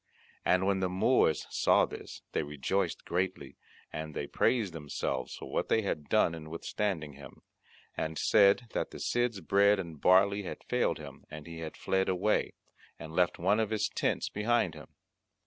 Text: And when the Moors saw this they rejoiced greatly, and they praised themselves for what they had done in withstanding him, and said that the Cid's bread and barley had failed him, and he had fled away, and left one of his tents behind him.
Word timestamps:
And 0.43 0.65
when 0.65 0.79
the 0.79 0.89
Moors 0.89 1.45
saw 1.51 1.85
this 1.85 2.23
they 2.31 2.41
rejoiced 2.41 3.05
greatly, 3.05 3.55
and 3.93 4.15
they 4.15 4.25
praised 4.25 4.73
themselves 4.73 5.35
for 5.35 5.51
what 5.51 5.69
they 5.69 5.83
had 5.83 6.09
done 6.09 6.33
in 6.33 6.49
withstanding 6.49 7.13
him, 7.13 7.43
and 7.95 8.17
said 8.17 8.63
that 8.73 8.89
the 8.89 8.99
Cid's 8.99 9.41
bread 9.41 9.77
and 9.79 10.01
barley 10.01 10.41
had 10.41 10.63
failed 10.63 10.97
him, 10.97 11.25
and 11.29 11.45
he 11.45 11.59
had 11.59 11.77
fled 11.77 12.09
away, 12.09 12.53
and 12.97 13.13
left 13.13 13.37
one 13.37 13.59
of 13.59 13.69
his 13.69 13.89
tents 13.89 14.27
behind 14.27 14.73
him. 14.73 14.87